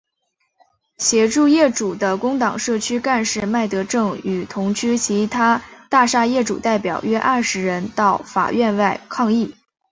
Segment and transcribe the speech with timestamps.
[0.97, 9.53] 协助业主的工党社区干事麦德正与同区其他大厦业主代表约二十人到法院外抗议。